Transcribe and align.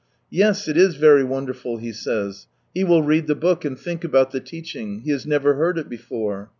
Yes, 0.31 0.67
it 0.67 0.77
is 0.77 0.95
very 0.95 1.23
wonderful, 1.23 1.77
he 1.77 1.91
saj 1.93 2.29
s; 2.29 2.47
he 2.73 2.83
will 2.83 3.03
read 3.03 3.27
the 3.27 3.35
book, 3.35 3.63
and 3.63 3.77
think 3.77 4.03
about 4.03 4.31
the 4.31 4.39
teaching; 4.39 5.01
he 5.01 5.11
has 5.11 5.27
never 5.27 5.53
heard 5.53 5.77
it 5.77 5.89
before. 5.89 6.49